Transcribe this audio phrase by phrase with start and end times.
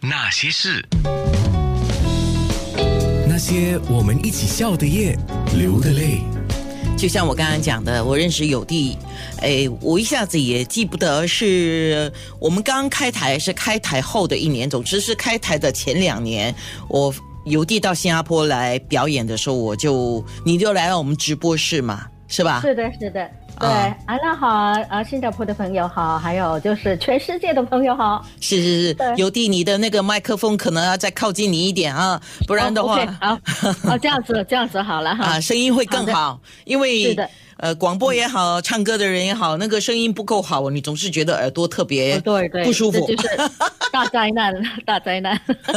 [0.00, 0.84] 那些事，
[3.28, 5.18] 那些我们一起笑的夜，
[5.56, 6.20] 流的泪。
[6.96, 8.96] 就像我刚刚讲的，我认识有弟，
[9.42, 12.10] 哎，我一下子也记不得是
[12.40, 16.54] 我们刚开台是开台后的一年，总之是开台的前两年，
[16.88, 17.14] 我
[17.44, 22.60] 邮弟到新加坡来表演的时候，我就你就来到我们直播室嘛，是吧？
[22.60, 23.28] 是的，是的。
[23.58, 23.68] 对，
[24.04, 24.48] 安娜好，
[24.90, 28.22] 啊，新加坡的朋友好，还有就是全世界的朋友好。
[28.38, 33.32] 是是是，邮弟，你的那个麦克风可能要再靠近你一点啊，不然的话，好，
[33.88, 43.28] 哦，这样子，这样子好了哈，啊，声音会更好，因为是的，呃，广播也好，唱歌的人也好，那个声音不够好，你总是觉得耳朵特别对对不舒服，就是
[43.90, 44.52] 大灾难，
[44.84, 45.34] 大灾难。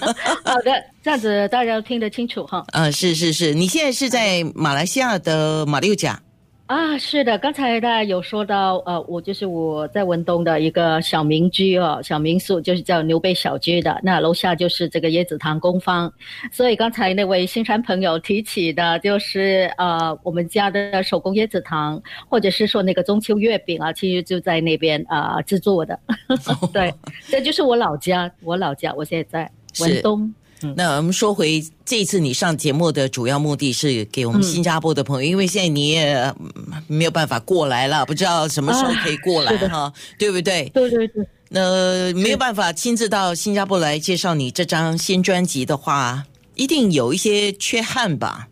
[0.44, 2.62] 好的，这样子大家听得清楚哈。
[2.72, 6.20] 嗯，是是是，你现在是在马来西亚的马六甲。
[6.72, 16.10] 啊，是的，刚才大家有说到，呃，我就是我在文东的一个小民居哦，小民宿就是叫牛背小居的，那楼下就是这个椰子堂工坊，
[16.50, 26.00] 所以刚才那位新山朋友提起的，就是呃，我们家的手工椰子糖，或者是说那个中秋月饼啊，其实就在那边啊制作的，
[26.72, 26.90] 对，
[27.28, 29.28] 这就是我老家，我老家，我现在
[29.76, 30.34] 在文东。
[30.76, 36.34] 那我们说回这次你上节目的主要目的是给我们新加坡的朋友，因为现在你也
[36.86, 40.70] 没有办法过来了，不知道什么时候可以过来哈，对不对？
[40.74, 41.26] 对对对。
[41.48, 46.24] 那没有办法亲自到新加坡来介绍你这张新专辑的话，
[46.54, 48.48] 一定有一些缺憾吧？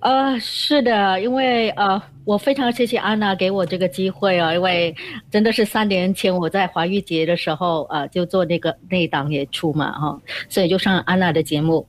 [0.00, 2.00] 呃，是的，因为呃。
[2.28, 4.94] 我非常谢谢安娜给我这个机会啊，因为
[5.30, 11.88] 真的是三年前我在华语节的时候啊，就做那个那档演出嘛哈，所以就上安娜的节目。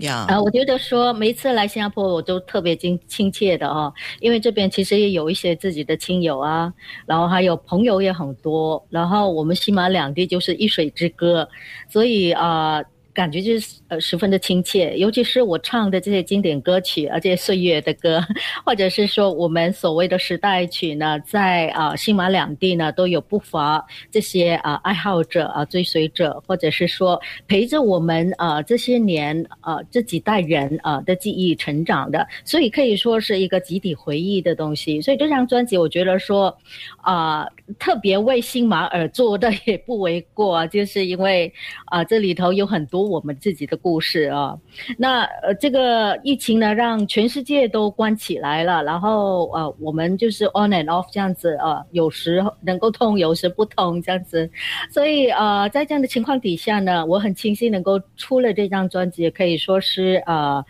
[0.00, 6.74] 呀啊，我觉得说每一次来新加坡，我都特别亲亲切的哈，因为这边其实也有一些自己的亲友啊，
[7.06, 11.48] 然后还有朋友也很多，然后我们西马两地就是一水之隔，
[11.88, 12.82] 所以啊。
[13.18, 18.24] 感觉就是呃十分的亲切，尤其是我唱的这些经典歌曲，而且岁月的歌，
[18.64, 35.00] 或者是说我们所谓的时代曲呢，在啊新马两地呢都有不乏这些啊爱好者啊追随者，或者是说陪着我们啊这些年啊这几代人啊的记忆成长的，所以可以说是一个集体回忆的东西。
[35.00, 36.56] 所以这张专辑，我觉得说
[36.98, 37.44] 啊
[37.80, 41.52] 特别为新马而做的也不为过，就是因为
[41.86, 43.07] 啊这里头有很多。
[43.08, 44.58] 我们自己的故事啊，
[44.96, 54.50] 那呃，这个疫情呢，让全世界都关起来了，然后呃，我们就是 on and off 这样子啊，有时候能够通，有时不通这样子，
[54.90, 60.64] 所以呃，在这样的情况底下呢，我很庆幸能够出了这张专辑，可以说是呃。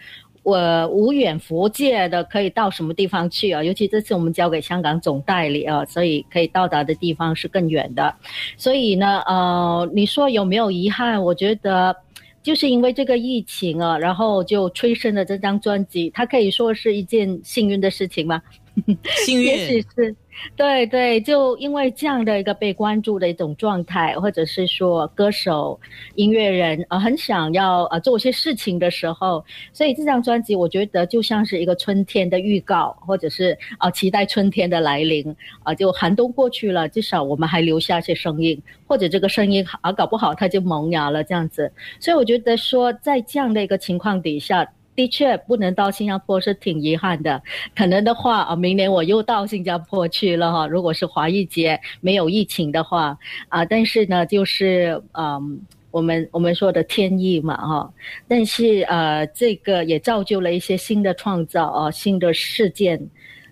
[0.44, 3.62] 我无远弗届的可以到什么地方去啊？
[3.62, 8.14] 尤其这次我们交给香港总代理啊，所以可以到达的地方是更远的。
[8.56, 11.22] 所以呢，呃，你说有没有遗憾？
[11.22, 11.94] 我觉得。
[12.42, 18.42] 就是因为这个疫情啊，然后就催生了这张专辑，它可以说是一件幸运的事情吗？
[19.26, 20.16] 幸运，也许是。
[20.56, 25.78] 对对，就因为这样的一个被关注的一种状态，或者是说歌手、
[26.14, 41.70] 音乐人啊，很想要啊做一些事情的时候，所以这张专辑我觉得就像是一个春天的预告，或者是啊期待春天的来临啊，就寒冬过去了，至少我们还留下一些声音，或者这个声音啊搞不好它就萌芽了这样子，
[42.00, 44.66] 所以我觉得说在这样的一个情况底下。
[44.98, 47.40] 的确不能到新加坡是挺遗憾的，
[47.76, 50.66] 可能的话啊，明年我又到新加坡去了哈。
[50.66, 53.16] 如果是华裔节没有疫情的话
[53.48, 55.60] 啊，但是呢，就是嗯，
[55.92, 57.92] 我们我们说的天意嘛哈。
[58.26, 63.00] 但是呃，这个也造就了一些新的创造啊，新的事件。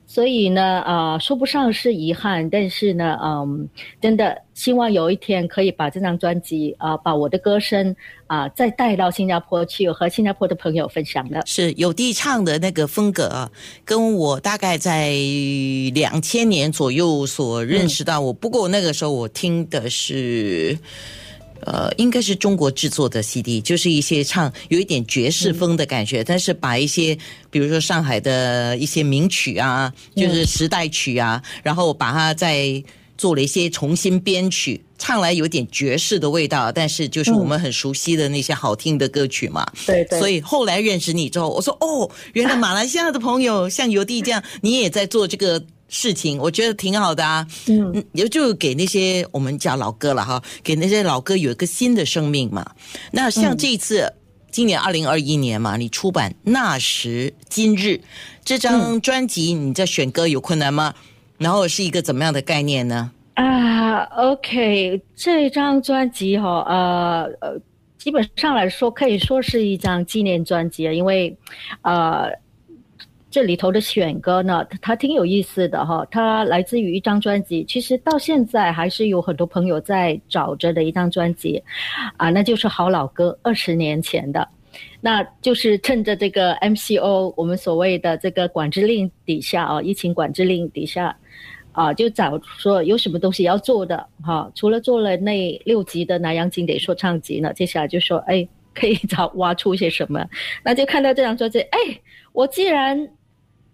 [0.07, 3.69] 所以呢，啊，说不上是遗憾，但是呢，嗯，
[4.01, 7.95] 真的希望有一天可以把这张专辑啊，把我的歌声
[8.29, 11.43] 啊，再带到新加坡去，和新加坡的朋友分享的。
[11.45, 13.51] 是有地唱的那个风格啊，
[13.85, 15.11] 跟我大概在
[15.93, 20.79] 两千年左右所认识到我，不过那个时候我听的是。
[21.67, 27.19] 呃，应该是中国制作的 CD，就是一些唱有一点爵士风的感觉，但是把一些
[27.51, 32.81] 比如说上海的一些名曲啊，就是时代曲啊，然后把它再
[33.19, 39.67] 做了一些重新编曲，唱来有点爵士的味道，但是就是我们很熟悉的那些好听的歌曲嘛。
[39.85, 40.21] 对对。
[40.21, 45.61] 所以后来认识你之后，我说哦，原来马来西亚的朋友像尤弟这样，你也在做这个。
[45.89, 52.73] 事情我觉得挺好的啊，嗯，也就给那些我们叫老歌了哈，给那些老歌有一个新的生命嘛。
[53.13, 54.13] 那像这次
[54.51, 57.89] 今年二零二一年嘛，你出版《那时今日》
[58.45, 60.95] 这张专辑，你在选歌有困难吗？
[61.39, 63.13] 然后是一个怎么样的概念呢？
[63.35, 67.61] 啊，OK，这张专辑哈，呃呃，
[67.99, 71.37] 基本上来说可以说是一张纪念专辑，因为，
[71.83, 72.31] 呃，
[73.37, 81.63] 这里头的选歌呢，它挺有意思的哈，它来自于一张专辑，其实到现在还是有很多朋友在找着的一张专辑，
[82.17, 84.49] 啊，那就是好老歌，二十年前的，
[85.03, 91.15] 那就是趁着这个 MCO，我们所谓的这个管制令底下啊，疫情管制令底下。
[91.73, 100.27] 啊，就找说有什么东西要做的哈，除了做了那六集的南洋经典说唱集呢，接下来就说哎，可以找挖出一些什么，
[100.65, 101.79] 那就看到这张专辑，哎，
[102.33, 103.07] 我既然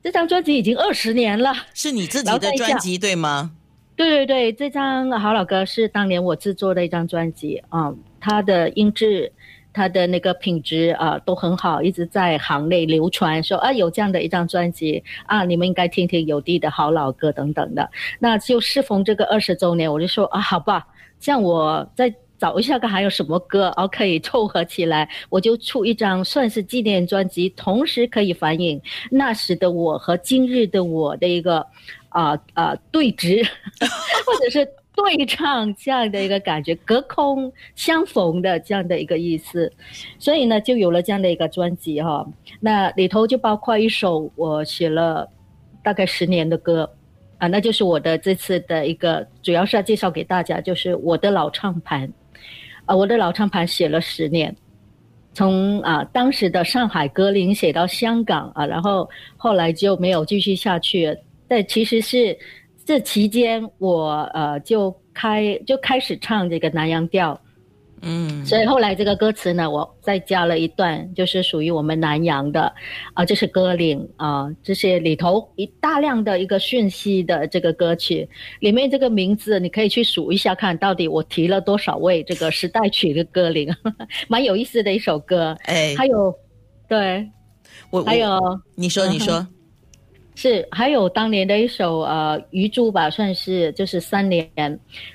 [0.02, 3.52] 这张专辑已经二十年了，是你自己的专辑对吗？
[3.94, 9.32] 对对对，这张好老歌是当年我制作的一张专辑啊，它的音质。
[9.74, 17.90] 它的那个品质啊都很好，一直在行内流传，说啊有这样的一张专辑啊，你们应该听听有地的好老歌等等的。
[18.18, 20.86] 那就适逢这个二十周年，我就说啊，好吧，
[21.20, 31.64] 像我再找一下看还有什么歌啊可以凑合起来，我就出一张算是纪念专辑，同时可以反映那时的我和今日的我的一个
[32.08, 33.46] 啊啊对峙，
[34.26, 34.68] 或者是。
[34.94, 39.72] 对唱这样的一个感觉，隔空相逢的这样的一个意思，
[40.18, 42.26] 所以呢，就有了这样的一个专辑哈。
[42.60, 45.26] 那里头就包括一首我写了
[45.82, 46.88] 大概十年的歌
[47.38, 52.12] 啊，那就是我的这次的一个，主要是要介绍给大家，就是我的老唱盘
[52.84, 54.54] 啊，我的老唱盘写了十年，
[55.34, 61.16] 从啊当时的上海歌林写到香港啊，然后后来就没有继续下去，
[61.48, 62.38] 但其实是。
[62.84, 67.40] 这期间，我呃就开就开始唱这个南洋调，
[68.04, 72.72] 嗯，所以后来这个歌词呢，我再加了一段，就是属于我们南洋的，
[73.14, 78.28] 啊，这是歌领啊，这些里头一大量的一个讯息的这个歌曲，
[78.58, 83.72] 里面这个名字你可以去数一下，看到底我提了多少位这个时代曲的歌领，
[84.28, 86.34] 蛮有意思的一首歌，哎，还有，
[86.88, 87.30] 对，
[87.90, 88.40] 我还有，
[88.74, 89.46] 你说你说。
[90.42, 94.50] 是，还有当年的一首呃《鱼珠》吧，算是就是三年，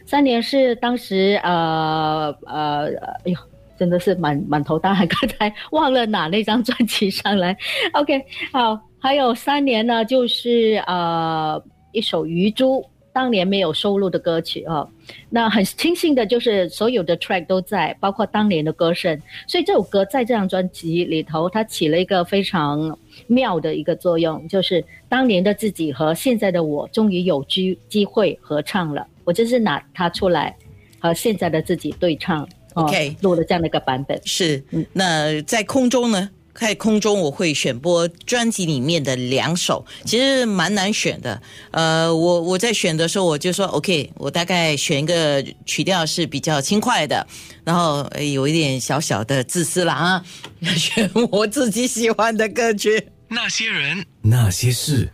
[0.05, 2.85] 三年是当时呃呃，
[3.25, 3.37] 哎呦，
[3.77, 7.57] 真的是满满头大汗，刚 才忘了拿那张专辑上来。
[7.91, 12.79] OK，好，还有三年呢，就是呃一首《鱼珠》。
[13.17, 14.87] 当年没有收录的歌曲哦，
[15.27, 30.55] 那很庆幸的就是所有的 track 都在，包括当年的歌声，所以这首歌在这张专辑里头，它起了一个非常妙的一个作用，就是当年的自己和现在的我终于有机机会合唱了，我就是拿它出来
[30.99, 34.21] 和现在的自己对唱，OK，录了这样的一个版本。
[34.25, 36.29] 是，那在空中呢？
[36.59, 41.39] 在空中我会选播专辑里面的两首，其实蛮难选的。
[41.71, 47.25] 呃，我我在选的时候我就说，OK，我大概选一个曲调是比较轻快的，
[47.63, 50.25] 然后有一点小小的自私了啊，
[50.75, 53.07] 选我自己喜欢的歌曲。
[53.29, 55.11] 那些人，那些事。